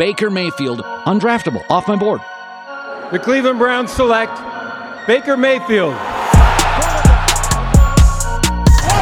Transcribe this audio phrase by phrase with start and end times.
[0.00, 2.22] Baker Mayfield, undraftable, off my board.
[3.12, 4.32] The Cleveland Browns select
[5.06, 5.92] Baker Mayfield.
[5.92, 6.04] What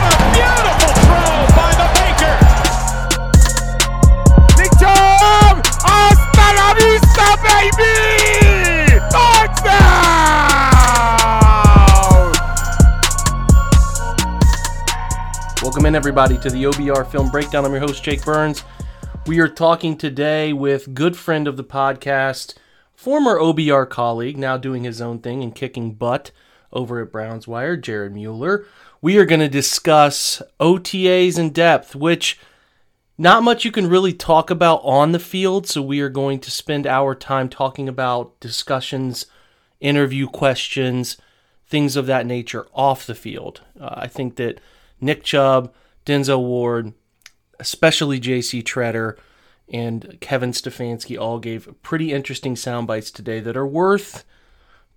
[0.03, 2.35] a beautiful throw by the Baker.
[4.59, 5.63] Nick Chubb!
[5.87, 8.99] Hasta la vista, baby!
[9.09, 9.79] Touchdown!
[15.63, 17.65] Welcome in, everybody, to the OBR Film Breakdown.
[17.65, 18.65] I'm your host, Jake Burns.
[19.29, 22.55] We are talking today with good friend of the podcast,
[22.95, 26.31] former OBR colleague, now doing his own thing and kicking butt
[26.73, 28.65] over at Browns Wire, Jared Mueller.
[29.03, 32.41] We are going to discuss OTAs in depth, which
[33.19, 35.67] not much you can really talk about on the field.
[35.67, 39.27] So we are going to spend our time talking about discussions,
[39.79, 41.19] interview questions,
[41.67, 43.61] things of that nature off the field.
[43.79, 44.59] Uh, I think that
[45.03, 45.71] Nick Chubb,
[46.07, 46.95] Denzel Ward,
[47.61, 48.63] especially J.C.
[48.63, 49.17] Tretter,
[49.71, 54.25] and Kevin Stefanski all gave pretty interesting sound bites today that are worth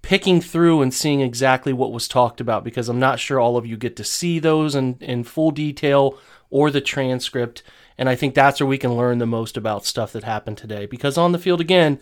[0.02, 3.66] picking through and seeing exactly what was talked about because I'm not sure all of
[3.66, 6.17] you get to see those in, in full detail
[6.50, 7.64] or the transcript.
[7.98, 10.86] And I think that's where we can learn the most about stuff that happened today.
[10.86, 12.00] Because on the field, again,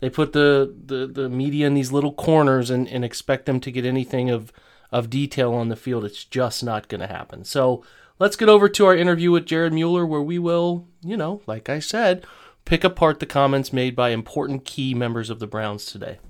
[0.00, 3.70] they put the, the, the media in these little corners and, and expect them to
[3.70, 4.52] get anything of,
[4.90, 6.04] of detail on the field.
[6.04, 7.44] It's just not going to happen.
[7.44, 7.84] So
[8.22, 11.68] let's get over to our interview with Jared Mueller, where we will, you know, like
[11.68, 12.24] I said,
[12.64, 16.20] pick apart the comments made by important key members of the Browns today.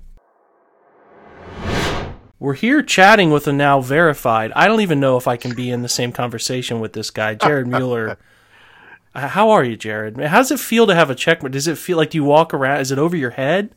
[2.39, 4.51] We're here chatting with a now verified.
[4.55, 7.35] I don't even know if I can be in the same conversation with this guy,
[7.35, 8.17] Jared Mueller.
[9.15, 10.17] Uh, How are you, Jared?
[10.17, 11.41] How does it feel to have a check?
[11.41, 12.81] Does it feel like do you walk around?
[12.81, 13.75] Is it over your head?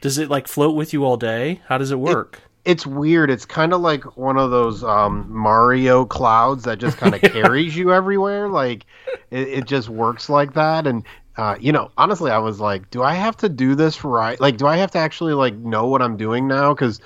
[0.00, 1.60] Does it like float with you all day?
[1.68, 2.40] How does it work?
[2.64, 3.30] It's weird.
[3.30, 7.76] It's kind of like one of those um, Mario clouds that just kind of carries
[7.76, 8.48] you everywhere.
[8.48, 8.86] Like
[9.30, 10.86] it, it just works like that.
[10.86, 11.04] And
[11.36, 14.38] uh, you know, honestly, I was like, do I have to do this right?
[14.40, 16.74] Like, do I have to actually like know what I'm doing now?
[16.74, 17.00] Because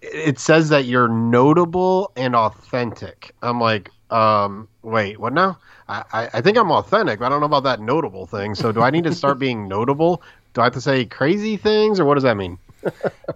[0.00, 3.34] it says that you're notable and authentic.
[3.42, 5.58] I'm like, um, wait, what now?
[5.88, 8.54] I, I, I think I'm authentic, but I don't know about that notable thing.
[8.54, 10.22] So do I need to start being notable?
[10.54, 12.58] Do I have to say crazy things, or what does that mean?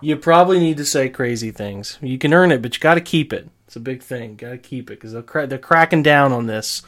[0.00, 1.98] You probably need to say crazy things.
[2.00, 3.48] You can earn it, but you got to keep it.
[3.66, 4.36] It's a big thing.
[4.36, 6.82] Got to keep it because cra- they're cracking down on this.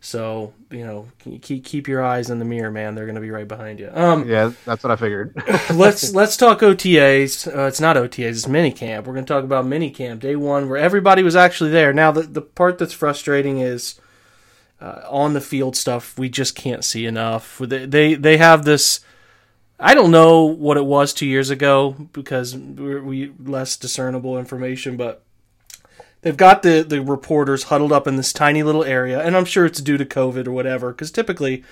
[0.00, 2.94] So you know, you keep keep your eyes in the mirror, man.
[2.94, 3.90] They're going to be right behind you.
[3.92, 5.34] Um, Yeah, that's what I figured.
[5.74, 7.46] let's let's talk OTAs.
[7.46, 8.28] Uh, it's not OTAs.
[8.28, 9.04] It's minicamp.
[9.04, 11.92] We're going to talk about minicamp day one, where everybody was actually there.
[11.92, 13.98] Now, the the part that's frustrating is
[14.80, 16.18] uh, on the field stuff.
[16.18, 17.58] We just can't see enough.
[17.58, 19.00] They they, they have this.
[19.78, 24.96] I don't know what it was two years ago because we're, we less discernible information,
[24.96, 25.22] but
[26.22, 29.66] they've got the the reporters huddled up in this tiny little area, and I'm sure
[29.66, 30.92] it's due to COVID or whatever.
[30.92, 31.62] Because typically,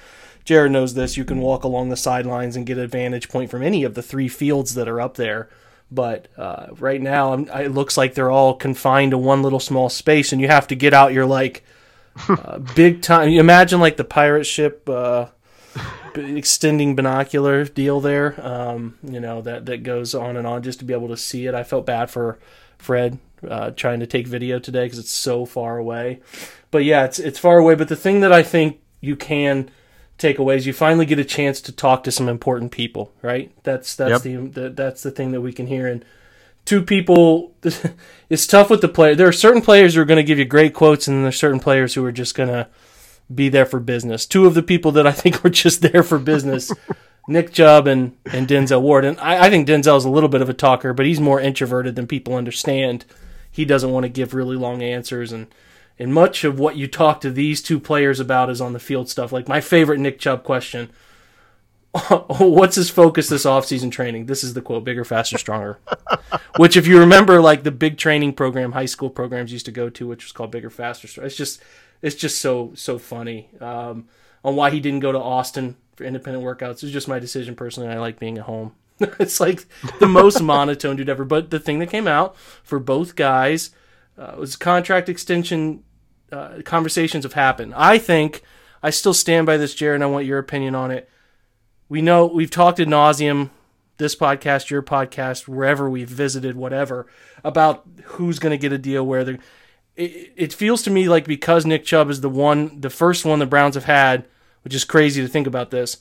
[0.44, 1.16] Jared knows this.
[1.16, 4.02] You can walk along the sidelines and get a vantage point from any of the
[4.02, 5.48] three fields that are up there.
[5.90, 9.88] But uh, right now, I'm- it looks like they're all confined to one little small
[9.88, 11.64] space, and you have to get out your like
[12.28, 13.30] uh, big time.
[13.30, 14.86] You imagine like the pirate ship.
[14.88, 15.26] Uh,
[16.14, 20.84] extending binocular deal there um, you know that that goes on and on just to
[20.84, 21.54] be able to see it.
[21.54, 22.38] I felt bad for
[22.78, 23.18] fred
[23.48, 26.20] uh, trying to take video today because it's so far away.
[26.70, 27.74] But yeah it's it's far away.
[27.74, 29.70] But the thing that i think you can
[30.16, 33.52] take away is you finally get a chance to talk to some important people right?
[33.62, 35.86] That's that's the, the that's the thing that we can hear.
[35.86, 36.04] And
[36.64, 37.54] two people
[38.30, 40.44] it's tough with the player there are certain players who are going to give you
[40.44, 42.66] great quotes and then there's certain players who are just going to
[43.32, 44.26] be there for business.
[44.26, 46.72] Two of the people that I think were just there for business,
[47.28, 49.04] Nick Chubb and, and Denzel Ward.
[49.04, 51.96] And I, I think Denzel's a little bit of a talker, but he's more introverted
[51.96, 53.04] than people understand.
[53.50, 55.46] He doesn't want to give really long answers and
[55.98, 59.08] and much of what you talk to these two players about is on the field
[59.08, 59.32] stuff.
[59.32, 60.90] Like my favorite Nick Chubb question.
[62.08, 64.26] What's his focus this offseason training?
[64.26, 65.78] This is the quote, bigger, faster, stronger.
[66.56, 69.88] which if you remember like the big training program high school programs used to go
[69.90, 71.26] to, which was called bigger, faster, stronger.
[71.26, 71.62] It's just
[72.02, 74.08] it's just so so funny um,
[74.44, 76.82] on why he didn't go to Austin for independent workouts.
[76.82, 77.88] It's just my decision personally.
[77.88, 78.74] I like being at home.
[79.00, 79.66] it's like
[79.98, 81.24] the most monotone dude ever.
[81.24, 83.70] But the thing that came out for both guys
[84.18, 85.82] uh, was contract extension
[86.32, 87.74] uh, conversations have happened.
[87.76, 88.42] I think
[88.82, 89.96] I still stand by this, Jared.
[89.96, 91.08] And I want your opinion on it.
[91.88, 93.50] We know we've talked ad nauseum
[93.96, 97.06] this podcast, your podcast, wherever we've visited, whatever,
[97.44, 99.38] about who's going to get a deal where they're
[99.96, 103.38] it, it feels to me like because Nick Chubb is the one, the first one
[103.38, 104.26] the Browns have had,
[104.62, 105.98] which is crazy to think about this,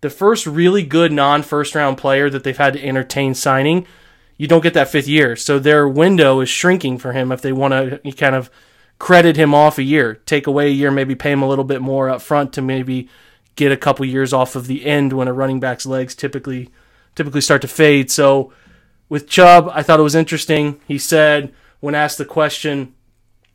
[0.00, 3.86] the first really good non first round player that they've had to entertain signing,
[4.36, 5.36] you don't get that fifth year.
[5.36, 8.50] So their window is shrinking for him if they want to kind of
[8.98, 11.80] credit him off a year, take away a year, maybe pay him a little bit
[11.80, 13.08] more up front to maybe
[13.56, 16.70] get a couple years off of the end when a running back's legs typically
[17.14, 18.10] typically start to fade.
[18.10, 18.52] So
[19.08, 20.80] with Chubb, I thought it was interesting.
[20.88, 22.93] He said when asked the question,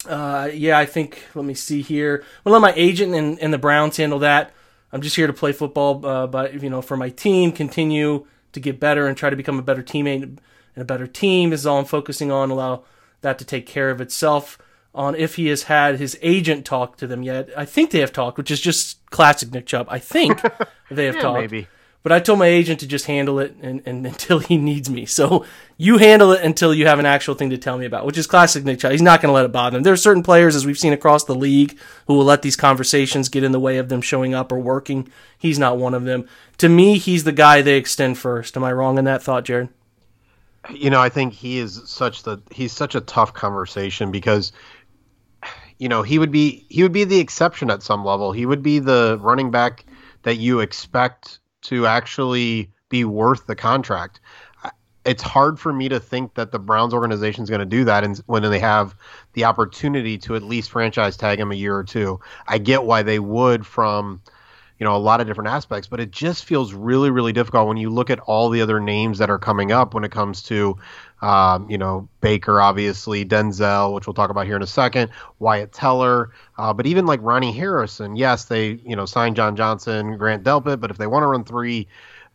[0.08, 1.24] uh, "Yeah, I think.
[1.36, 2.24] Let me see here.
[2.44, 4.52] We'll let my agent and, and the Browns handle that.
[4.92, 8.60] I'm just here to play football, uh, but you know, for my team, continue to
[8.60, 10.42] get better and try to become a better teammate and
[10.76, 12.50] a better team is all I'm focusing on.
[12.50, 12.84] Allow
[13.22, 14.58] that to take care of itself."
[14.96, 17.50] On if he has had his agent talk to them yet.
[17.56, 19.86] I think they have talked, which is just classic Nick Chubb.
[19.88, 20.42] I think
[20.92, 21.40] they have Yeah, talked.
[21.40, 21.68] maybe.
[22.02, 25.06] But I told my agent to just handle it and, and until he needs me.
[25.06, 25.46] So
[25.78, 28.28] you handle it until you have an actual thing to tell me about, which is
[28.28, 28.92] classic Nick Chubb.
[28.92, 29.84] He's not going to let it bother him.
[29.84, 33.30] There are certain players, as we've seen across the league, who will let these conversations
[33.30, 35.10] get in the way of them showing up or working.
[35.38, 36.28] He's not one of them.
[36.60, 38.56] To me, he's the guy they extend first.
[38.56, 39.70] Am I wrong in that thought, Jared?
[40.74, 44.52] you know, I think he is such the he's such a tough conversation because
[45.78, 48.32] you know, he would be he would be the exception at some level.
[48.32, 49.86] He would be the running back
[50.24, 54.20] that you expect to actually be worth the contract.
[55.06, 58.04] It's hard for me to think that the Browns organization is going to do that
[58.04, 58.96] and when they have
[59.34, 62.20] the opportunity to at least franchise tag him a year or two.
[62.48, 64.22] I get why they would from
[64.80, 67.78] you know a lot of different aspects but it just feels really really difficult when
[67.78, 70.78] you look at all the other names that are coming up when it comes to
[71.22, 75.72] um, you know baker obviously denzel which we'll talk about here in a second wyatt
[75.72, 80.44] teller uh, but even like ronnie harrison yes they you know signed john johnson grant
[80.44, 81.88] delpit but if they want to run three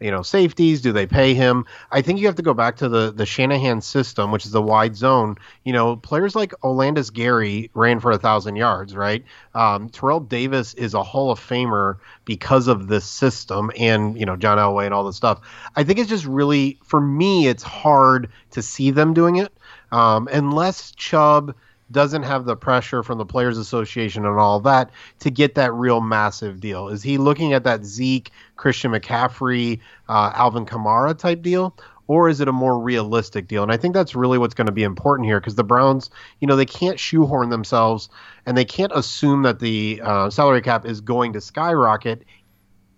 [0.04, 1.64] you know safeties do they pay him?
[1.90, 4.60] I think you have to go back to the the shanahan system which is the
[4.60, 5.36] wide zone.
[5.64, 9.24] You know players like olandis gary ran for a thousand yards right?
[9.54, 11.96] Um, terrell davis is a hall of famer
[12.26, 15.40] because of this system and you know john elway and all this stuff.
[15.74, 19.52] I think it's just really for me it's hard to see them doing it.
[19.90, 21.54] Um, unless chubb
[21.94, 26.02] doesn't have the pressure from the Players Association and all that to get that real
[26.02, 26.88] massive deal?
[26.88, 29.80] Is he looking at that Zeke, Christian McCaffrey,
[30.10, 31.74] uh, Alvin Kamara type deal?
[32.06, 33.62] Or is it a more realistic deal?
[33.62, 36.10] And I think that's really what's going to be important here because the Browns,
[36.40, 38.10] you know, they can't shoehorn themselves
[38.44, 42.24] and they can't assume that the uh, salary cap is going to skyrocket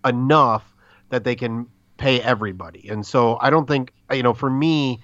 [0.05, 0.75] enough
[1.11, 2.89] that they can pay everybody.
[2.89, 5.01] And so I don't think, you know, for me,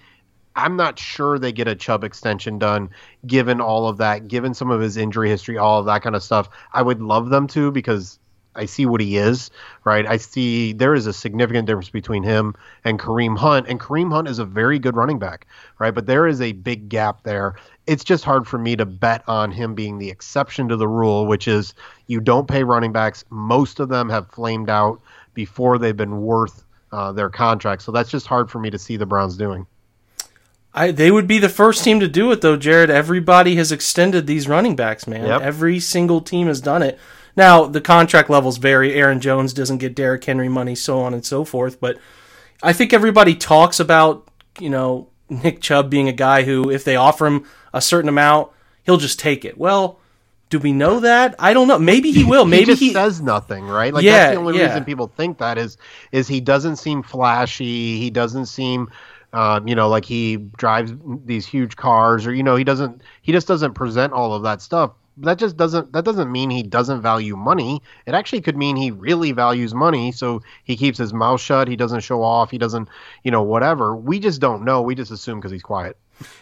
[0.54, 2.90] I'm not sure they get a Chubb extension done,
[3.26, 6.22] given all of that, given some of his injury history, all of that kind of
[6.22, 6.48] stuff.
[6.72, 8.18] I would love them to because
[8.54, 9.50] I see what he is,
[9.84, 10.06] right?
[10.06, 12.54] I see there is a significant difference between him
[12.84, 15.46] and Kareem Hunt, and Kareem Hunt is a very good running back,
[15.78, 15.94] right?
[15.94, 17.54] But there is a big gap there.
[17.86, 21.26] It's just hard for me to bet on him being the exception to the rule,
[21.26, 21.72] which is
[22.08, 23.24] you don't pay running backs.
[23.30, 25.00] Most of them have flamed out
[25.32, 28.98] before they've been worth uh, their contract, so that's just hard for me to see
[28.98, 29.66] the Browns doing.
[30.74, 32.90] I they would be the first team to do it though, Jared.
[32.90, 35.26] Everybody has extended these running backs, man.
[35.26, 35.42] Yep.
[35.42, 36.98] Every single team has done it.
[37.36, 38.94] Now the contract levels vary.
[38.94, 41.80] Aaron Jones doesn't get Derrick Henry money, so on and so forth.
[41.80, 41.98] But
[42.62, 44.28] I think everybody talks about
[44.58, 48.50] you know Nick Chubb being a guy who, if they offer him a certain amount,
[48.84, 49.58] he'll just take it.
[49.58, 49.98] Well,
[50.50, 51.34] do we know that?
[51.38, 51.78] I don't know.
[51.78, 52.44] Maybe he will.
[52.46, 52.92] Maybe he just he.
[52.92, 53.92] says nothing, right?
[53.92, 54.66] Like Yeah, that's the only yeah.
[54.66, 55.78] reason people think that is
[56.12, 57.98] is he doesn't seem flashy.
[57.98, 58.90] He doesn't seem,
[59.32, 60.92] um, you know, like he drives
[61.24, 63.02] these huge cars, or you know, he doesn't.
[63.22, 64.92] He just doesn't present all of that stuff.
[65.18, 65.92] That just doesn't.
[65.92, 67.82] That doesn't mean he doesn't value money.
[68.06, 71.68] It actually could mean he really values money, so he keeps his mouth shut.
[71.68, 72.50] He doesn't show off.
[72.50, 72.88] He doesn't,
[73.24, 73.96] you know, whatever.
[73.96, 74.82] We just don't know.
[74.82, 75.96] We just assume because he's quiet.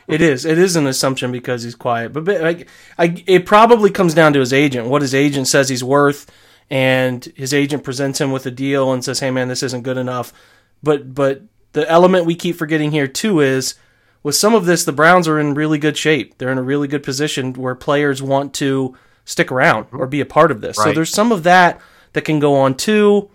[0.09, 0.45] It is.
[0.45, 4.33] It is an assumption because he's quiet, but, but like, I, it probably comes down
[4.35, 4.89] to his agent.
[4.89, 6.31] What his agent says he's worth,
[6.69, 9.97] and his agent presents him with a deal and says, "Hey, man, this isn't good
[9.97, 10.33] enough."
[10.83, 13.75] But but the element we keep forgetting here too is
[14.23, 16.39] with some of this, the Browns are in really good shape.
[16.39, 20.27] They're in a really good position where players want to stick around or be a
[20.27, 20.77] part of this.
[20.77, 21.81] So there's some of that
[22.13, 23.31] that can go on too.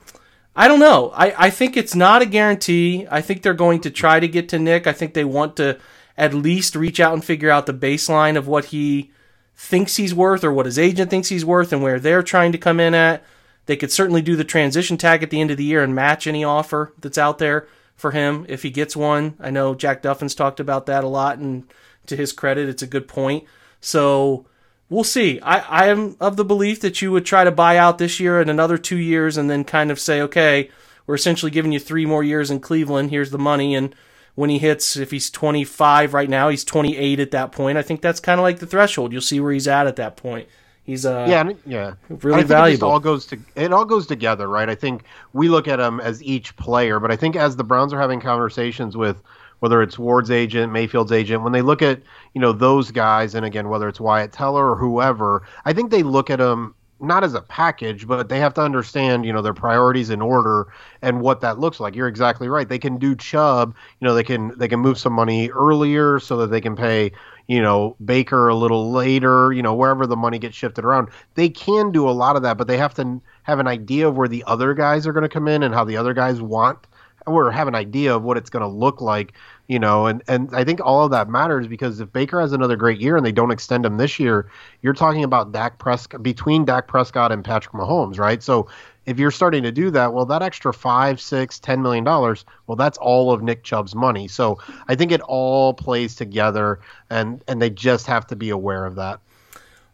[0.56, 1.12] I don't know.
[1.16, 3.08] I, I think it's not a guarantee.
[3.10, 4.88] I think they're going to try to get to Nick.
[4.88, 5.80] I think they want to
[6.18, 9.12] at least reach out and figure out the baseline of what he
[9.56, 12.58] thinks he's worth or what his agent thinks he's worth and where they're trying to
[12.58, 13.24] come in at.
[13.66, 16.28] They could certainly do the transition tag at the end of the year and match
[16.28, 19.36] any offer that's out there for him if he gets one.
[19.40, 21.64] I know Jack Duffin's talked about that a lot, and
[22.08, 23.46] to his credit, it's a good point.
[23.82, 24.46] So
[24.90, 25.40] we'll see.
[25.42, 28.40] I, I am of the belief that you would try to buy out this year
[28.40, 30.70] and another two years and then kind of say, okay,
[31.08, 33.12] we're essentially giving you three more years in Cleveland.
[33.12, 33.76] Here's the money.
[33.76, 33.96] And
[34.36, 37.78] when he hits, if he's 25 right now, he's 28 at that point.
[37.78, 39.12] I think that's kind of like the threshold.
[39.12, 40.48] You'll see where he's at at that point.
[40.86, 41.94] He's uh, Yeah, yeah.
[42.10, 44.70] really I think It all goes to it all goes together, right?
[44.70, 47.92] I think we look at them as each player, but I think as the Browns
[47.92, 49.22] are having conversations with
[49.60, 52.02] whether it's Ward's agent, Mayfield's agent, when they look at
[52.34, 56.04] you know those guys, and again whether it's Wyatt Teller or whoever, I think they
[56.04, 59.54] look at them not as a package, but they have to understand, you know, their
[59.54, 60.68] priorities in order
[61.02, 61.96] and what that looks like.
[61.96, 62.68] You're exactly right.
[62.68, 66.38] They can do Chubb, you know, they can they can move some money earlier so
[66.38, 67.12] that they can pay,
[67.48, 71.10] you know, Baker a little later, you know, wherever the money gets shifted around.
[71.36, 74.16] They can do a lot of that, but they have to have an idea of
[74.16, 76.88] where the other guys are going to come in and how the other guys want
[77.26, 79.34] or have an idea of what it's going to look like
[79.68, 82.76] you know, and and I think all of that matters because if Baker has another
[82.76, 84.50] great year and they don't extend him this year,
[84.82, 88.44] you're talking about Dak Prescott between Dak Prescott and Patrick Mahomes, right?
[88.44, 88.68] So
[89.08, 92.76] if you're starting to do that, well, that extra five, six, ten million dollars, well,
[92.76, 94.28] that's all of Nick Chubb's money.
[94.28, 96.80] So I think it all plays together,
[97.10, 99.20] and and they just have to be aware of that.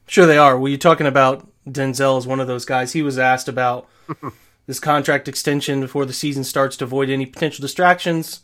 [0.05, 0.59] Sure, they are.
[0.59, 2.91] Well, you're talking about Denzel as one of those guys.
[2.91, 3.87] He was asked about
[4.67, 8.41] this contract extension before the season starts to avoid any potential distractions.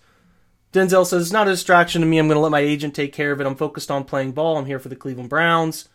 [0.73, 2.17] Denzel says, It's not a distraction to me.
[2.17, 3.47] I'm going to let my agent take care of it.
[3.47, 4.57] I'm focused on playing ball.
[4.57, 5.87] I'm here for the Cleveland Browns.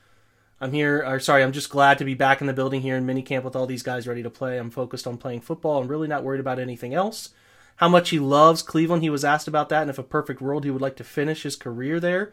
[0.60, 3.04] I'm here, or sorry, I'm just glad to be back in the building here in
[3.04, 4.58] minicamp with all these guys ready to play.
[4.58, 5.82] I'm focused on playing football.
[5.82, 7.30] I'm really not worried about anything else.
[7.76, 10.64] How much he loves Cleveland, he was asked about that, and if a perfect world,
[10.64, 12.32] he would like to finish his career there.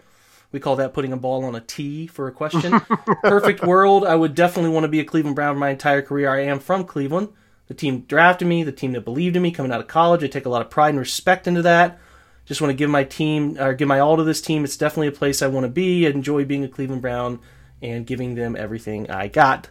[0.52, 2.80] We call that putting a ball on a tee for a question.
[3.24, 6.30] perfect world, I would definitely want to be a Cleveland Brown my entire career.
[6.30, 7.30] I am from Cleveland.
[7.70, 10.24] The team drafted me, the team that believed in me coming out of college.
[10.24, 12.00] I take a lot of pride and respect into that.
[12.46, 14.64] Just want to give my team or give my all to this team.
[14.64, 16.08] It's definitely a place I want to be.
[16.08, 17.40] I enjoy being a Cleveland Brown
[17.82, 19.70] and giving them everything I got.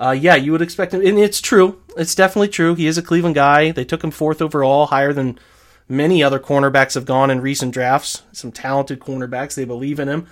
[0.00, 1.82] Uh, yeah, you would expect him, and it's true.
[1.96, 2.74] It's definitely true.
[2.74, 3.70] He is a Cleveland guy.
[3.70, 5.38] They took him fourth overall, higher than
[5.86, 8.22] many other cornerbacks have gone in recent drafts.
[8.32, 9.54] Some talented cornerbacks.
[9.54, 10.26] They believe in him.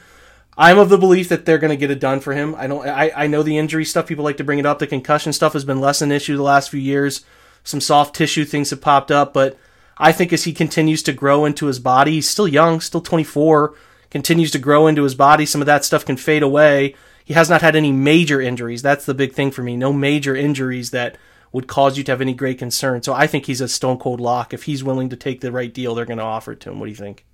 [0.57, 2.55] I'm of the belief that they're going to get it done for him.
[2.57, 2.87] I don't.
[2.87, 4.07] I, I know the injury stuff.
[4.07, 4.79] People like to bring it up.
[4.79, 7.25] The concussion stuff has been less an issue the last few years.
[7.65, 9.57] Some soft tissue things have popped up, but
[9.97, 13.75] I think as he continues to grow into his body, he's still young, still 24,
[14.11, 15.47] continues to grow into his body.
[15.47, 16.97] Some of that stuff can fade away.
[17.25, 18.83] He has not had any major injuries.
[18.83, 19.77] That's the big thing for me.
[19.77, 21.17] No major injuries that
[21.53, 23.03] would cause you to have any great concern.
[23.03, 24.53] So I think he's a stone cold lock.
[24.53, 26.81] If he's willing to take the right deal, they're going to offer it to him.
[26.81, 27.25] What do you think?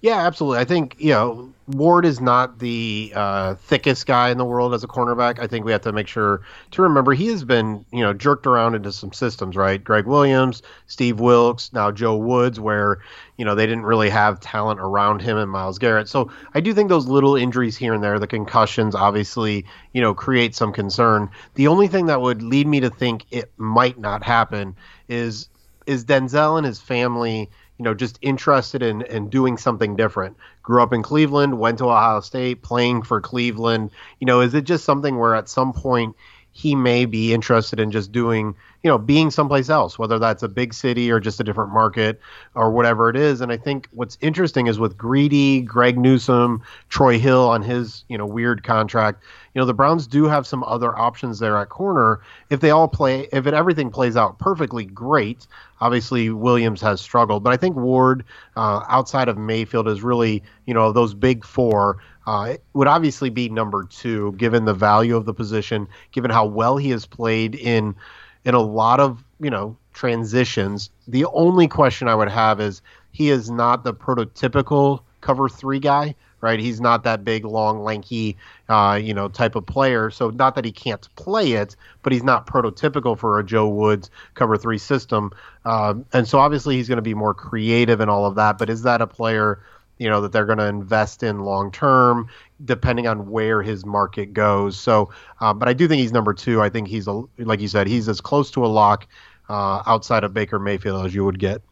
[0.00, 0.60] Yeah, absolutely.
[0.60, 4.84] I think you know Ward is not the uh, thickest guy in the world as
[4.84, 5.40] a cornerback.
[5.40, 8.46] I think we have to make sure to remember he has been you know jerked
[8.46, 9.82] around into some systems, right?
[9.82, 12.98] Gregg Williams, Steve Wilks, now Joe Woods, where
[13.38, 16.08] you know they didn't really have talent around him and Myles Garrett.
[16.08, 19.64] So I do think those little injuries here and there, the concussions, obviously
[19.94, 21.28] you know create some concern.
[21.54, 24.76] The only thing that would lead me to think it might not happen
[25.08, 25.48] is
[25.86, 30.36] is Denzel and his family you know, just interested in, in doing something different.
[30.62, 33.90] Grew up in Cleveland, went to Ohio State, playing for Cleveland.
[34.20, 36.16] You know, is it just something where at some point
[36.50, 40.48] he may be interested in just doing, you know, being someplace else, whether that's a
[40.48, 42.20] big city or just a different market
[42.54, 43.40] or whatever it is.
[43.40, 48.16] And I think what's interesting is with Greedy, Greg newsome Troy Hill on his, you
[48.16, 49.22] know, weird contract,
[49.54, 52.20] you know, the Browns do have some other options there at corner.
[52.50, 55.48] If they all play, if it everything plays out perfectly, great.
[55.80, 58.24] Obviously, Williams has struggled, but I think Ward,
[58.56, 63.48] uh, outside of Mayfield, is really, you know, those big four uh, would obviously be
[63.48, 67.96] number two, given the value of the position, given how well he has played in
[68.44, 70.90] in a lot of you know transitions.
[71.06, 76.14] The only question I would have is he is not the prototypical cover three guy,
[76.40, 76.60] right?
[76.60, 78.36] He's not that big, long, lanky,
[78.68, 80.10] uh, you know, type of player.
[80.10, 84.10] So not that he can't play it, but he's not prototypical for a Joe Woods
[84.34, 85.32] cover three system.
[85.64, 88.58] Um, and so obviously he's going to be more creative and all of that.
[88.58, 89.60] But is that a player?
[89.98, 92.28] You know that they're going to invest in long term
[92.64, 94.78] depending on where his market goes.
[94.78, 96.60] So uh, but i do think he's number two.
[96.60, 99.06] I think he's a, like you said he's as close to a lock
[99.48, 101.62] uh, outside of baker mayfield as you would get.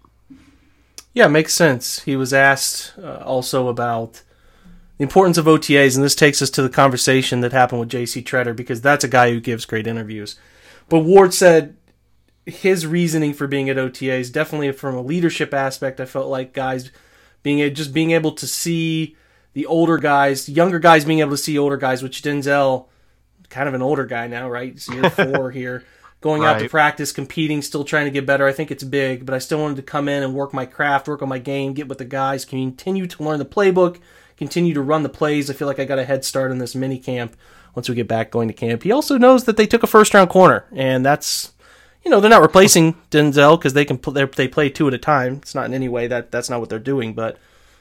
[1.15, 2.01] Yeah makes sense.
[2.03, 4.23] He was asked uh, also about
[4.99, 8.25] the importance of otas and this takes us to the conversation that happened with jc
[8.25, 10.39] tretter because that's a guy who gives great interviews.
[10.89, 11.77] But ward said
[12.47, 16.01] his reasoning for being at otas definitely from a leadership aspect.
[16.01, 16.91] I felt like guys
[17.47, 19.15] being just being able to see
[19.53, 22.89] the older guys, younger guys being able to see older guys, which Denzel,
[23.51, 24.73] kind of an older guy now, right?
[24.73, 25.85] It's year four here,
[26.21, 26.57] going right.
[26.57, 28.49] out to practice, competing, still trying to get better.
[28.49, 31.07] I think it's big, but I still wanted to come in and work my craft,
[31.07, 34.01] work on my game, get with the guys, continue to learn the playbook,
[34.37, 35.49] continue to run the plays.
[35.49, 37.37] I feel like I got a head start in this mini camp
[37.77, 38.83] once we get back going to camp.
[38.83, 41.53] He also knows that they took a first round corner, and that's
[42.07, 43.99] you know they're not replacing Denzel because they can
[44.37, 45.41] they play two at a time.
[45.43, 47.37] It's not in any way that that's not what they're doing, but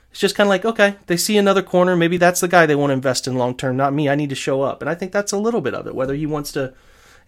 [0.10, 2.75] it's just kind of like okay, they see another corner, maybe that's the guy they
[2.75, 4.10] want to invest in long term, not me.
[4.10, 6.15] I need to show up, and I think that's a little bit of it, whether
[6.15, 6.74] he wants to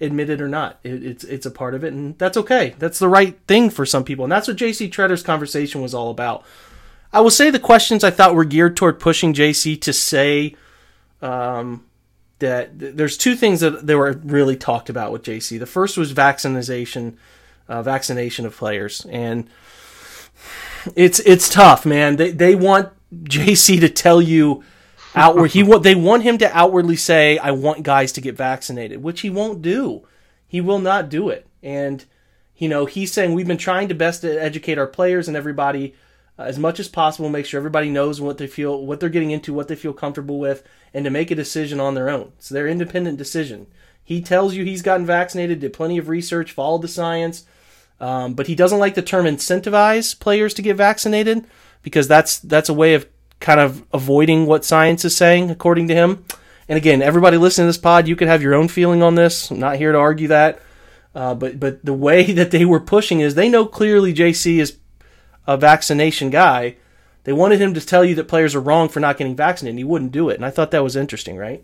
[0.01, 0.79] admit it or not.
[0.83, 2.73] It, it's it's a part of it, and that's okay.
[2.79, 6.09] That's the right thing for some people, and that's what JC Tretter's conversation was all
[6.09, 6.43] about.
[7.13, 10.55] I will say the questions I thought were geared toward pushing JC to say
[11.21, 11.85] um,
[12.39, 15.59] that th- there's two things that they were really talked about with JC.
[15.59, 17.17] The first was vaccination,
[17.67, 19.49] uh, vaccination of players, and
[20.95, 22.15] it's it's tough, man.
[22.15, 24.63] They they want JC to tell you
[25.15, 29.01] outward he want they want him to outwardly say I want guys to get vaccinated,
[29.01, 30.07] which he won't do.
[30.47, 31.45] He will not do it.
[31.61, 32.05] And
[32.55, 35.93] you know, he's saying we've been trying to best educate our players and everybody
[36.39, 39.31] uh, as much as possible, make sure everybody knows what they feel, what they're getting
[39.31, 40.63] into, what they feel comfortable with,
[40.93, 42.31] and to make a decision on their own.
[42.37, 43.67] It's their independent decision.
[44.03, 47.45] He tells you he's gotten vaccinated, did plenty of research, followed the science,
[47.99, 51.45] um, but he doesn't like the term incentivize players to get vaccinated
[51.81, 53.07] because that's that's a way of
[53.39, 56.25] kind of avoiding what science is saying, according to him.
[56.69, 59.51] And again, everybody listening to this pod, you could have your own feeling on this.
[59.51, 60.61] I'm not here to argue that.
[61.15, 64.77] Uh, but but the way that they were pushing is they know clearly JC is
[65.45, 66.77] a vaccination guy.
[67.27, 69.73] They wanted him to tell you that players are wrong for not getting vaccinated.
[69.73, 71.61] And he wouldn't do it, and I thought that was interesting, right?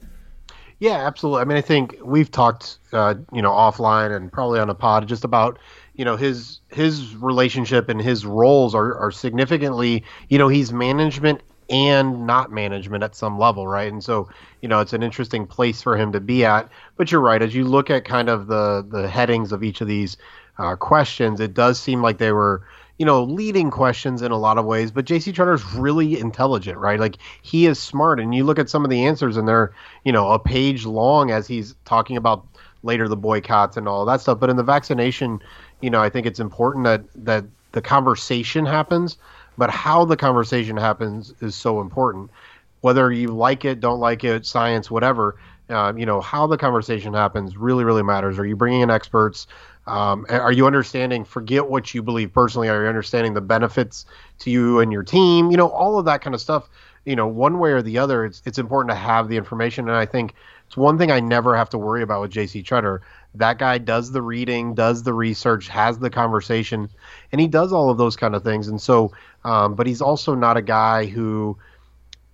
[0.78, 1.40] Yeah, absolutely.
[1.40, 5.08] I mean, I think we've talked, uh, you know, offline and probably on a pod
[5.08, 5.58] just about
[5.94, 11.42] you know his his relationship and his roles are are significantly you know he's management
[11.70, 14.28] and not management at some level right and so
[14.62, 16.68] you know it's an interesting place for him to be at
[16.98, 19.88] but you're right as you look at kind of the the headings of each of
[19.88, 20.18] these
[20.58, 22.64] uh, questions it does seem like they were
[22.98, 27.00] you know leading questions in a lot of ways but jc is really intelligent right
[27.00, 29.74] like he is smart and you look at some of the answers and they're
[30.04, 32.46] you know a page long as he's talking about
[32.84, 35.42] later the boycotts and all that stuff but in the vaccination
[35.84, 39.18] you know, I think it's important that that the conversation happens,
[39.58, 42.32] but how the conversation happens is so important.
[42.80, 45.36] Whether you like it, don't like it, science, whatever,
[45.70, 48.40] uh, you know, how the conversation happens really, really matters.
[48.40, 49.46] Are you bringing in experts?
[49.86, 51.26] Um, are you understanding?
[51.26, 52.70] Forget what you believe personally.
[52.70, 54.06] Are you understanding the benefits
[54.40, 55.52] to you and your team?
[55.52, 56.70] You know, all of that kind of stuff.
[57.06, 59.90] You know, one way or the other, it's it's important to have the information.
[59.90, 60.36] And I think
[60.68, 63.02] it's one thing I never have to worry about with JC Tretter
[63.36, 66.90] that guy does the reading, does the research, has the conversation,
[67.32, 68.68] and he does all of those kind of things.
[68.68, 69.12] And so,
[69.44, 71.58] um, but he's also not a guy who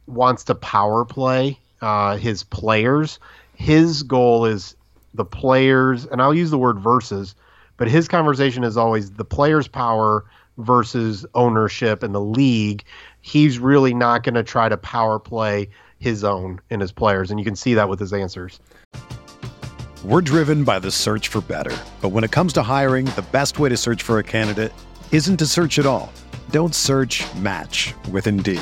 [0.07, 3.19] wants to power play uh, his players.
[3.55, 4.75] His goal is
[5.13, 7.35] the players, and I'll use the word versus,
[7.77, 10.25] but his conversation is always the players' power
[10.57, 12.83] versus ownership and the league.
[13.21, 15.69] He's really not going to try to power play
[15.99, 18.59] his own and his players, and you can see that with his answers.
[20.03, 21.75] We're driven by the search for better.
[22.01, 24.71] But when it comes to hiring, the best way to search for a candidate
[25.11, 26.11] isn't to search at all.
[26.51, 28.61] Don't search match with Indeed.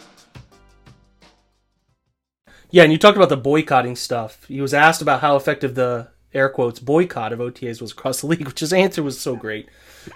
[2.71, 4.45] Yeah, and you talked about the boycotting stuff.
[4.47, 8.27] He was asked about how effective the air quotes boycott of OTAs was across the
[8.27, 9.67] league, which his answer was so great.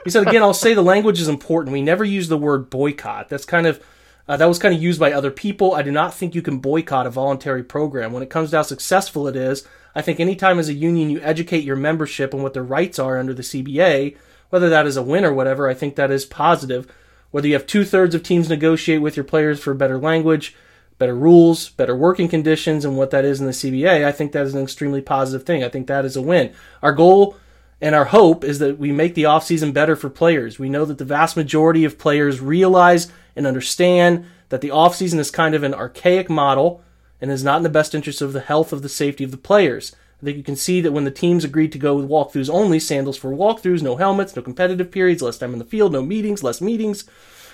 [0.04, 1.74] He said, again, I'll say the language is important.
[1.74, 3.30] We never use the word boycott.
[3.30, 3.84] That's kind of
[4.28, 5.76] uh, that was kind of used by other people.
[5.76, 8.12] I do not think you can boycott a voluntary program.
[8.12, 11.22] When it comes to how successful it is, I think anytime as a union you
[11.22, 14.18] educate your membership on what their rights are under the CBA,
[14.50, 16.92] whether that is a win or whatever, I think that is positive.
[17.30, 20.56] Whether you have two thirds of teams negotiate with your players for better language,
[20.98, 24.46] better rules, better working conditions, and what that is in the CBA, I think that
[24.46, 25.64] is an extremely positive thing.
[25.64, 26.54] I think that is a win.
[26.82, 27.38] Our goal
[27.82, 30.58] and our hope is that we make the offseason better for players.
[30.58, 35.32] We know that the vast majority of players realize and understand that the offseason is
[35.32, 36.82] kind of an archaic model
[37.20, 39.38] and is not in the best interest of the health of the safety of the
[39.38, 39.96] players.
[40.22, 42.80] I think you can see that when the teams agreed to go with walkthroughs only,
[42.80, 46.44] sandals for walkthroughs, no helmets, no competitive periods, less time in the field, no meetings,
[46.44, 47.04] less meetings,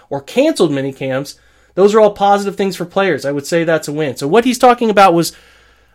[0.09, 1.39] or canceled mini camps,
[1.75, 3.25] those are all positive things for players.
[3.25, 4.17] I would say that's a win.
[4.17, 5.33] So what he's talking about was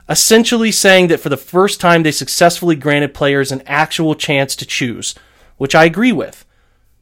[0.09, 4.67] essentially saying that for the first time they successfully granted players an actual chance to
[4.67, 5.15] choose,
[5.57, 6.45] which I agree with.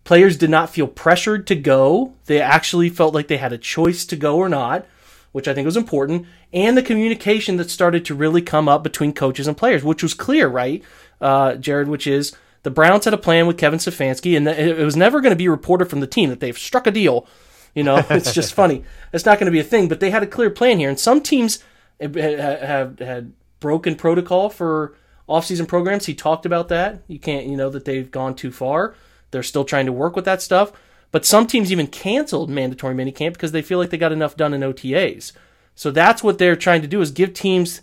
[0.05, 2.15] Players did not feel pressured to go.
[2.27, 4.87] They actually felt like they had a choice to go or not,
[5.33, 9.13] which I think was important, and the communication that started to really come up between
[9.13, 10.83] coaches and players, which was clear, right,
[11.21, 11.89] uh, Jared?
[11.89, 15.33] Which is the Browns had a plan with Kevin Stefanski, and it was never going
[15.33, 17.27] to be reported from the team that they've struck a deal.
[17.75, 18.85] You know, it's just funny.
[19.13, 20.99] It's not going to be a thing, but they had a clear plan here, and
[20.99, 21.63] some teams
[22.01, 24.95] have had broken protocol for
[25.29, 26.07] offseason programs.
[26.07, 27.03] He talked about that.
[27.09, 28.95] You can't, you know, that they've gone too far.
[29.31, 30.73] They're still trying to work with that stuff.
[31.11, 34.53] But some teams even canceled mandatory minicamp because they feel like they got enough done
[34.53, 35.33] in OTAs.
[35.75, 37.81] So that's what they're trying to do is give teams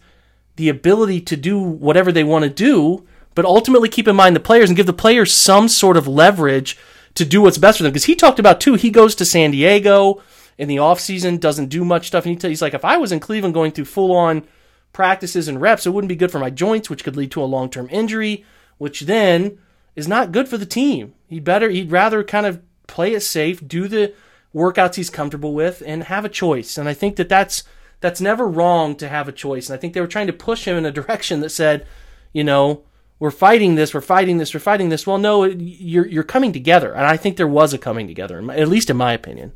[0.55, 4.41] the ability to do whatever they want to do, but ultimately keep in mind the
[4.41, 6.77] players and give the players some sort of leverage
[7.15, 7.91] to do what's best for them.
[7.91, 10.21] Because he talked about too, he goes to San Diego
[10.57, 12.25] in the offseason, doesn't do much stuff.
[12.25, 14.47] And he he's like, if I was in Cleveland going through full on
[14.93, 17.45] practices and reps, it wouldn't be good for my joints, which could lead to a
[17.45, 18.45] long term injury,
[18.77, 19.57] which then
[19.95, 21.13] is not good for the team.
[21.27, 24.13] He'd better he'd rather kind of play it safe, do the
[24.53, 26.77] workouts he's comfortable with, and have a choice.
[26.77, 27.63] And I think that that's
[27.99, 29.69] that's never wrong to have a choice.
[29.69, 31.87] And I think they were trying to push him in a direction that said,
[32.33, 32.83] you know,
[33.21, 35.05] we're fighting this, we're fighting this, we're fighting this.
[35.05, 38.67] Well, no, you're you're coming together, and I think there was a coming together, at
[38.67, 39.53] least in my opinion.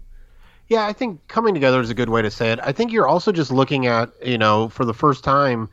[0.68, 2.60] Yeah, I think coming together is a good way to say it.
[2.62, 5.70] I think you're also just looking at, you know, for the first time,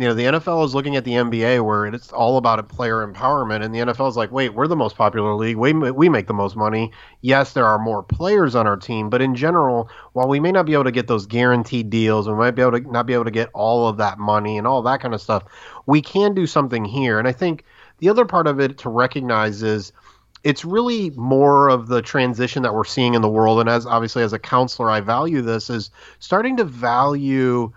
[0.00, 3.06] you know, the NFL is looking at the NBA where it's all about a player
[3.06, 5.58] empowerment, and the NFL is like, wait, we're the most popular league.
[5.58, 6.90] We we make the most money.
[7.20, 10.64] Yes, there are more players on our team, but in general, while we may not
[10.64, 13.26] be able to get those guaranteed deals, we might be able to not be able
[13.26, 15.44] to get all of that money and all that kind of stuff.
[15.84, 17.66] We can do something here, and I think
[17.98, 19.92] the other part of it to recognize is
[20.44, 24.22] it's really more of the transition that we're seeing in the world and as obviously
[24.22, 27.70] as a counselor i value this is starting to value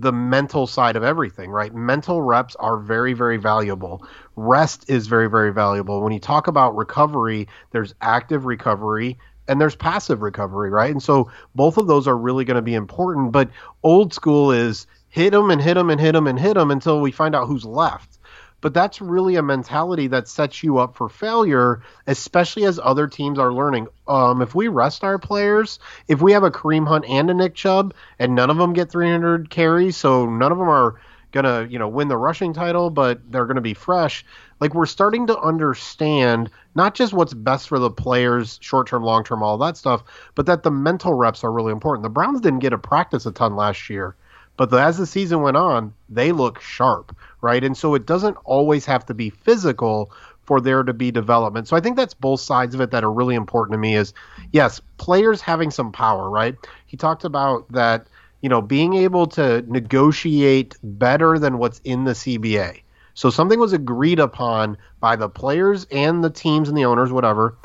[0.00, 1.74] the mental side of everything right?
[1.74, 4.06] Mental reps are very very valuable.
[4.36, 6.02] Rest is very very valuable.
[6.02, 10.90] When you talk about recovery there's active recovery and there's passive recovery right?
[10.90, 13.50] And so both of those are really going to be important but
[13.82, 17.00] old school is hit them and hit them and hit them and hit them until
[17.00, 18.17] we find out who's left
[18.60, 23.38] but that's really a mentality that sets you up for failure, especially as other teams
[23.38, 23.88] are learning.
[24.06, 27.54] Um, if we rest our players, if we have a Kareem Hunt and a Nick
[27.54, 30.96] Chubb, and none of them get 300 carries, so none of them are
[31.30, 34.24] gonna you know win the rushing title, but they're gonna be fresh.
[34.60, 39.24] Like we're starting to understand not just what's best for the players, short term, long
[39.24, 40.02] term, all that stuff,
[40.34, 42.02] but that the mental reps are really important.
[42.02, 44.16] The Browns didn't get to practice a ton last year.
[44.56, 47.62] But as the season went on, they look sharp, right?
[47.62, 51.68] And so it doesn't always have to be physical for there to be development.
[51.68, 54.14] So I think that's both sides of it that are really important to me is
[54.52, 56.54] yes, players having some power, right?
[56.86, 58.06] He talked about that,
[58.40, 62.80] you know, being able to negotiate better than what's in the CBA.
[63.14, 67.58] So something was agreed upon by the players and the teams and the owners, whatever.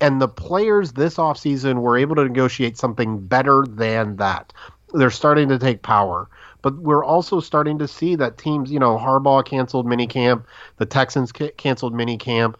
[0.00, 4.52] And the players this offseason were able to negotiate something better than that
[4.94, 6.28] they're starting to take power.
[6.62, 10.44] But we're also starting to see that teams, you know, Harbaugh canceled minicamp,
[10.78, 12.54] the Texans ca- canceled minicamp.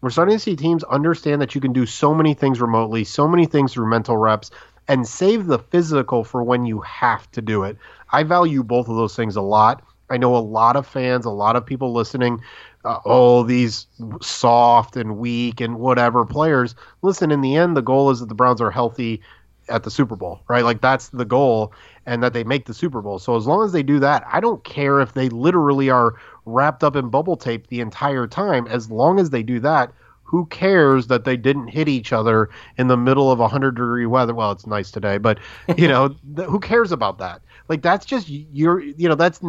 [0.00, 3.28] We're starting to see teams understand that you can do so many things remotely, so
[3.28, 4.50] many things through mental reps,
[4.88, 7.78] and save the physical for when you have to do it.
[8.12, 9.82] I value both of those things a lot.
[10.10, 12.42] I know a lot of fans, a lot of people listening.
[12.84, 13.86] Uh, oh, these
[14.20, 16.74] soft and weak and whatever players.
[17.00, 19.22] Listen, in the end, the goal is that the Browns are healthy
[19.68, 20.64] at the Super Bowl, right?
[20.64, 21.72] Like that's the goal
[22.06, 23.18] and that they make the Super Bowl.
[23.18, 26.84] So as long as they do that, I don't care if they literally are wrapped
[26.84, 28.66] up in bubble tape the entire time.
[28.66, 32.88] As long as they do that, who cares that they didn't hit each other in
[32.88, 34.34] the middle of 100 degree weather?
[34.34, 35.38] Well, it's nice today, but
[35.76, 37.42] you know, th- who cares about that?
[37.68, 39.40] Like that's just your you know, that's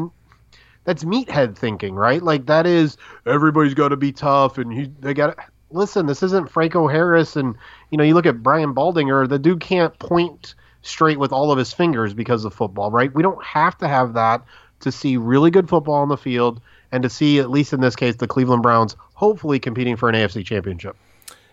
[0.83, 2.21] that's meathead thinking, right?
[2.21, 5.37] Like that is everybody's got to be tough and he, they got
[5.75, 7.55] listen, this isn't Franco Harris, and
[7.91, 11.57] you know, you look at Brian Baldinger, the dude can't point straight with all of
[11.57, 13.13] his fingers because of football, right?
[13.13, 14.43] We don't have to have that
[14.81, 16.61] to see really good football on the field
[16.91, 20.15] and to see, at least in this case, the Cleveland Browns hopefully competing for an
[20.15, 20.95] AFC championship.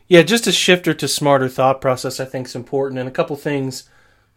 [0.06, 2.98] Yeah, just a shifter to smarter thought process, I think, is important.
[2.98, 3.88] And a couple things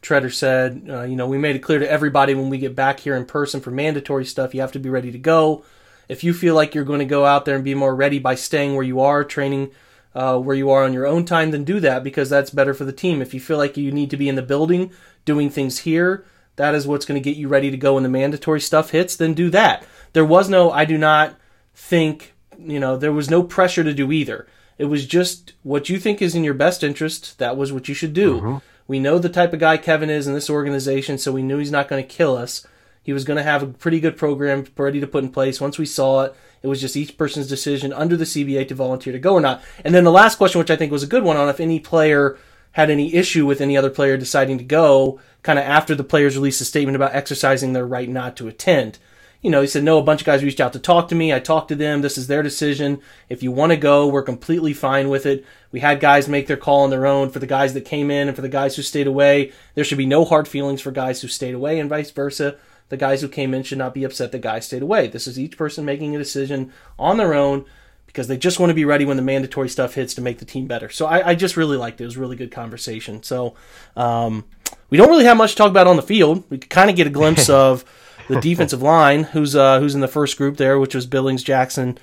[0.02, 3.00] Tretter said, uh, you know, we made it clear to everybody when we get back
[3.00, 5.66] here in person for mandatory stuff, you have to be ready to go.
[6.08, 8.36] If you feel like you're going to go out there and be more ready by
[8.36, 9.72] staying where you are, training
[10.14, 12.86] uh, where you are on your own time, then do that because that's better for
[12.86, 13.22] the team.
[13.22, 14.92] If you feel like you need to be in the building
[15.26, 18.10] doing things here, that is what's going to get you ready to go when the
[18.10, 19.86] mandatory stuff hits, then do that.
[20.14, 21.36] There was no, I do not
[21.74, 24.48] think, you know, there was no pressure to do either.
[24.78, 27.38] It was just what you think is in your best interest.
[27.40, 28.40] That was what you should do.
[28.40, 28.58] Mm-hmm.
[28.88, 31.72] We know the type of guy Kevin is in this organization, so we knew he's
[31.72, 32.66] not going to kill us.
[33.06, 35.62] He was going to have a pretty good program ready to put in place.
[35.62, 39.14] Once we saw it, it was just each person's decision under the CBA to volunteer
[39.14, 39.64] to go or not.
[39.84, 41.80] And then the last question, which I think was a good one on if any
[41.80, 42.36] player
[42.72, 46.36] had any issue with any other player deciding to go kind of after the players
[46.36, 48.98] released a statement about exercising their right not to attend.
[49.44, 51.32] You know, he said, no, a bunch of guys reached out to talk to me.
[51.32, 52.02] I talked to them.
[52.02, 53.00] This is their decision.
[53.30, 55.46] If you want to go, we're completely fine with it.
[55.72, 57.30] We had guys make their call on their own.
[57.30, 60.00] For the guys that came in and for the guys who stayed away, there should
[60.00, 62.58] be no hard feelings for guys who stayed away and vice versa.
[62.90, 65.08] The guys who came in should not be upset the guys stayed away.
[65.08, 67.66] This is each person making a decision on their own
[68.06, 70.46] because they just want to be ready when the mandatory stuff hits to make the
[70.46, 70.90] team better.
[70.90, 72.04] So I, I just really liked it.
[72.04, 73.24] It was a really good conversation.
[73.24, 73.56] So
[73.98, 74.46] um,
[74.90, 76.44] we don't really have much to talk about on the field.
[76.50, 77.84] We kind of get a glimpse of
[78.30, 81.98] the defensive line, who's uh, who's in the first group there, which was Billings, Jackson,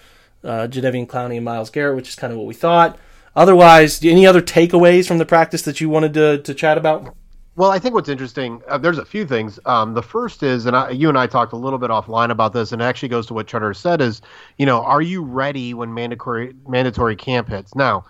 [0.45, 2.99] uh, Jadeveon Clowney, and Myles Garrett, which is kind of what we thought.
[3.35, 7.17] Otherwise, any other takeaways from the practice that you wanted to, to chat about?
[7.55, 9.61] Well, I think what's interesting, uh, there's a few things.
[9.67, 12.55] Um, the first is, and I, you and I talked a little bit offline about
[12.55, 14.23] this, and it actually goes to what Tretter said is,
[14.57, 17.75] you know, are you ready when mandatory mandatory camp hits?
[17.75, 18.07] Now,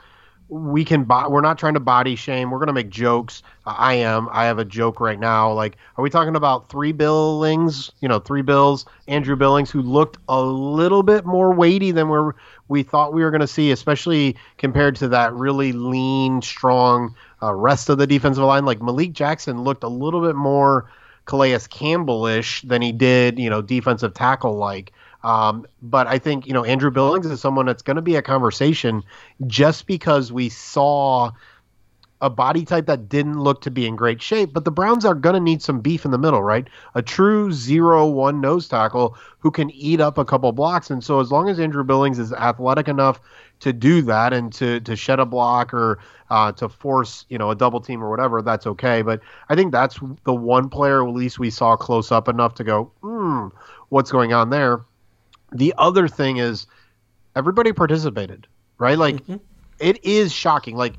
[0.48, 2.50] we can, bo- we're not trying to body shame.
[2.50, 3.42] We're going to make jokes.
[3.66, 4.28] I am.
[4.30, 5.52] I have a joke right now.
[5.52, 7.90] Like, are we talking about three Billings?
[8.00, 12.32] You know, three Bills, Andrew Billings, who looked a little bit more weighty than we
[12.68, 17.52] we thought we were going to see, especially compared to that really lean, strong uh,
[17.52, 18.64] rest of the defensive line.
[18.64, 20.90] Like Malik Jackson looked a little bit more
[21.24, 24.92] Calais Campbell-ish than he did, you know, defensive tackle like.
[25.24, 28.22] Um, but I think you know Andrew Billings is someone that's going to be a
[28.22, 29.04] conversation
[29.46, 31.30] just because we saw
[32.22, 34.52] a body type that didn't look to be in great shape.
[34.52, 36.68] But the Browns are going to need some beef in the middle, right?
[36.94, 40.88] A true zero one nose tackle who can eat up a couple blocks.
[40.88, 43.20] And so as long as Andrew Billings is athletic enough
[43.60, 45.98] to do that and to to shed a block or
[46.30, 49.02] uh, to force you know a double team or whatever, that's okay.
[49.02, 52.64] But I think that's the one player at least we saw close up enough to
[52.64, 53.48] go, hmm,
[53.88, 54.84] what's going on there?
[55.50, 56.66] The other thing is
[57.34, 58.46] everybody participated,
[58.78, 58.96] right?
[58.96, 59.36] Like mm-hmm.
[59.80, 60.76] it is shocking.
[60.76, 60.94] Like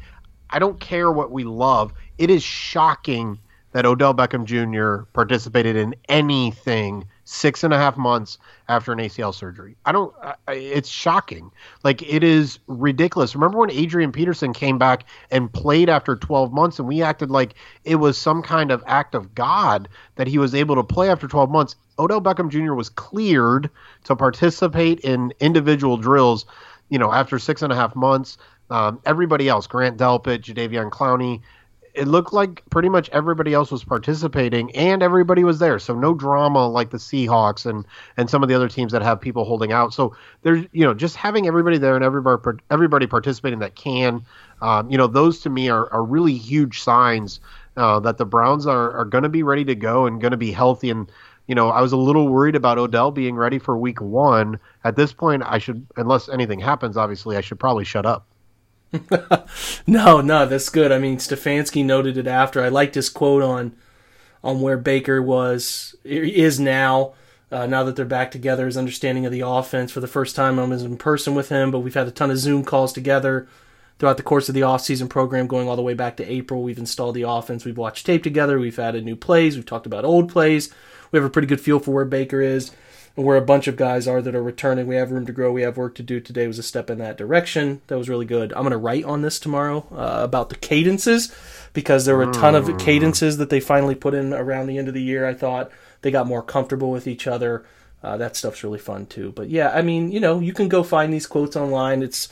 [0.54, 1.94] I don't care what we love.
[2.18, 3.40] It is shocking
[3.74, 5.06] that Odell Beckham Jr.
[5.14, 8.38] participated in anything six and a half months
[8.68, 9.76] after an ACL surgery.
[9.86, 10.14] I don't.
[10.48, 11.52] I, it's shocking.
[11.84, 13.34] Like it is ridiculous.
[13.34, 17.56] Remember when Adrian Peterson came back and played after 12 months, and we acted like
[17.84, 21.28] it was some kind of act of God that he was able to play after
[21.28, 21.76] 12 months.
[21.98, 22.74] Odell Beckham Jr.
[22.74, 23.70] was cleared
[24.04, 26.46] to participate in individual drills.
[26.90, 28.38] You know, after six and a half months.
[28.74, 31.42] Um, everybody else, Grant Delpit, Jadeveon Clowney,
[31.94, 35.78] it looked like pretty much everybody else was participating and everybody was there.
[35.78, 37.86] So no drama like the Seahawks and
[38.18, 39.94] and some of the other teams that have people holding out.
[39.94, 44.26] So there's you know just having everybody there and everybody everybody participating that can,
[44.64, 47.40] um, you know, those to me are, are really huge signs
[47.78, 50.38] uh, that the Browns are are going to be ready to go and going to
[50.38, 51.12] be healthy and.
[51.46, 54.58] You know, I was a little worried about Odell being ready for week one.
[54.86, 58.26] At this point, I should, unless anything happens, obviously, I should probably shut up.
[59.88, 60.92] no, no, that's good.
[60.92, 62.64] I mean, Stefanski noted it after.
[62.64, 63.76] I liked his quote on
[64.44, 67.14] on where Baker was is now.
[67.52, 69.92] Uh, now that they're back together, his understanding of the offense.
[69.92, 72.32] For the first time, I was in person with him, but we've had a ton
[72.32, 73.48] of Zoom calls together
[74.00, 76.64] throughout the course of the offseason program, going all the way back to April.
[76.64, 77.64] We've installed the offense.
[77.64, 78.58] We've watched tape together.
[78.58, 79.56] We've added new plays.
[79.56, 80.74] We've talked about old plays.
[81.12, 82.72] We have a pretty good feel for where Baker is
[83.16, 84.88] and where a bunch of guys are that are returning.
[84.88, 85.52] We have room to grow.
[85.52, 86.20] We have work to do.
[86.20, 87.82] Today was a step in that direction.
[87.88, 88.52] That was really good.
[88.54, 91.34] I'm going to write on this tomorrow uh, about the cadences
[91.74, 92.78] because there were a ton of hmm.
[92.78, 95.28] cadences that they finally put in around the end of the year.
[95.28, 95.72] I thought
[96.02, 97.66] they got more comfortable with each other.
[98.04, 99.32] Uh, that stuff's really fun too.
[99.32, 102.04] But yeah, I mean, you know, you can go find these quotes online.
[102.04, 102.30] It's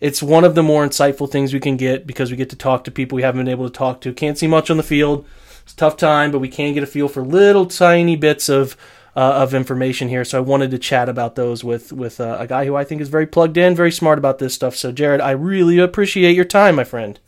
[0.00, 2.82] it's one of the more insightful things we can get because we get to talk
[2.84, 4.12] to people we haven't been able to talk to.
[4.12, 5.24] Can't see much on the field.
[5.62, 8.76] It's a tough time, but we can get a feel for little tiny bits of
[9.14, 10.24] uh, of information here.
[10.24, 13.00] So I wanted to chat about those with with uh, a guy who I think
[13.00, 14.76] is very plugged in, very smart about this stuff.
[14.76, 17.18] So Jared, I really appreciate your time, my friend.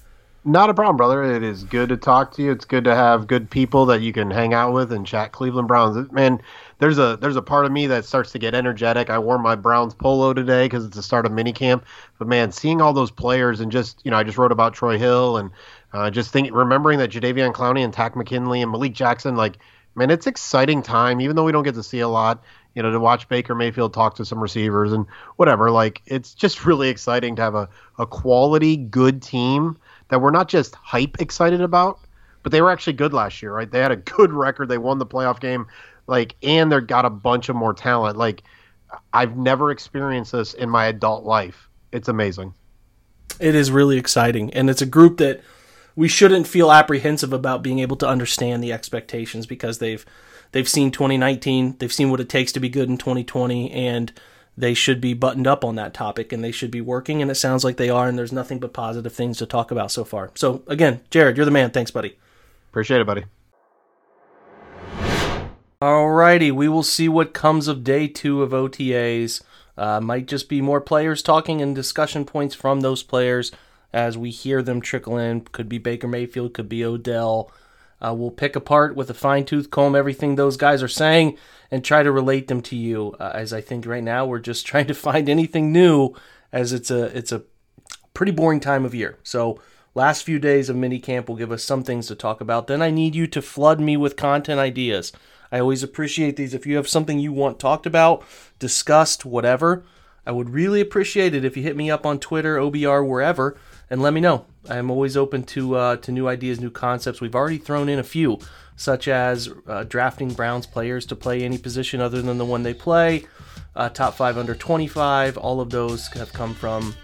[0.46, 1.22] Not a problem, brother.
[1.24, 2.52] It is good to talk to you.
[2.52, 5.68] It's good to have good people that you can hang out with and chat Cleveland
[5.68, 6.12] Browns.
[6.12, 6.38] Man,
[6.80, 9.08] there's a there's a part of me that starts to get energetic.
[9.08, 11.82] I wore my Browns polo today because it's the start of minicamp.
[12.18, 14.98] But man, seeing all those players and just you know, I just wrote about Troy
[14.98, 15.50] Hill and
[15.94, 19.56] uh, just think remembering that Jadeveon Clowney and Takk McKinley and Malik Jackson like
[19.94, 22.42] man, it's exciting time, even though we don't get to see a lot,
[22.74, 25.70] you know, to watch Baker Mayfield talk to some receivers and whatever.
[25.70, 29.78] Like, it's just really exciting to have a, a quality, good team
[30.08, 31.98] that we're not just hype excited about,
[32.42, 33.70] but they were actually good last year, right?
[33.70, 34.68] They had a good record.
[34.68, 35.66] They won the playoff game,
[36.06, 38.16] like, and they've got a bunch of more talent.
[38.16, 38.42] Like,
[39.12, 41.68] I've never experienced this in my adult life.
[41.92, 42.54] It's amazing.
[43.40, 44.52] It is really exciting.
[44.52, 45.42] And it's a group that
[45.96, 50.04] we shouldn't feel apprehensive about being able to understand the expectations because they've
[50.52, 54.12] they've seen 2019, they've seen what it takes to be good in 2020, and
[54.56, 57.20] they should be buttoned up on that topic and they should be working.
[57.20, 58.08] And it sounds like they are.
[58.08, 60.30] And there's nothing but positive things to talk about so far.
[60.36, 61.70] So again, Jared, you're the man.
[61.70, 62.16] Thanks, buddy.
[62.70, 63.24] Appreciate it, buddy.
[65.82, 69.42] Alrighty, we will see what comes of day two of OTAs.
[69.76, 73.50] Uh, might just be more players talking and discussion points from those players
[73.94, 75.42] as we hear them trickle in.
[75.42, 77.50] Could be Baker Mayfield, could be Odell.
[78.04, 81.38] Uh, we'll pick apart with a fine tooth comb everything those guys are saying
[81.70, 83.14] and try to relate them to you.
[83.20, 86.12] Uh, as I think right now we're just trying to find anything new,
[86.52, 87.44] as it's a it's a
[88.12, 89.18] pretty boring time of year.
[89.22, 89.60] So
[89.94, 92.66] last few days of minicamp will give us some things to talk about.
[92.66, 95.12] Then I need you to flood me with content ideas.
[95.52, 96.52] I always appreciate these.
[96.52, 98.24] If you have something you want talked about,
[98.58, 99.84] discussed, whatever,
[100.26, 103.56] I would really appreciate it if you hit me up on Twitter, OBR, wherever,
[103.90, 104.46] and let me know.
[104.68, 107.20] I'm always open to uh, to new ideas, new concepts.
[107.20, 108.38] We've already thrown in a few,
[108.76, 112.74] such as uh, drafting Browns players to play any position other than the one they
[112.74, 113.26] play,
[113.76, 115.36] uh, top five under 25.
[115.36, 116.94] All of those have come from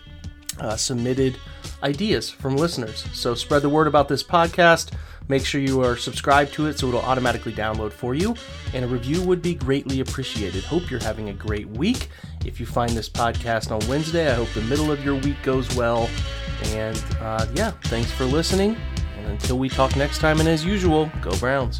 [0.58, 1.36] uh, submitted
[1.82, 3.04] ideas from listeners.
[3.12, 4.92] So spread the word about this podcast.
[5.28, 8.34] Make sure you are subscribed to it so it'll automatically download for you.
[8.74, 10.64] And a review would be greatly appreciated.
[10.64, 12.08] Hope you're having a great week.
[12.44, 15.72] If you find this podcast on Wednesday, I hope the middle of your week goes
[15.76, 16.10] well.
[16.64, 18.76] And uh, yeah, thanks for listening.
[19.18, 21.78] And until we talk next time, and as usual, go Browns.